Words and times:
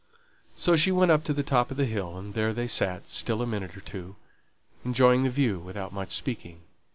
So 0.55 0.75
she 0.75 0.91
went 0.91 1.11
up 1.11 1.23
to 1.25 1.31
the 1.31 1.43
top 1.43 1.69
of 1.69 1.77
the 1.77 1.85
hill; 1.85 2.17
and 2.17 2.33
there 2.33 2.53
they 2.55 2.67
sate 2.67 3.05
still 3.07 3.39
a 3.39 3.45
minute 3.45 3.77
or 3.77 3.81
two, 3.81 4.15
enjoying 4.83 5.21
the 5.21 5.29
view, 5.29 5.59
without 5.59 5.93
much 5.93 6.09
speaking. 6.11 6.61